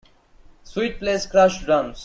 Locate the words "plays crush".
0.97-1.63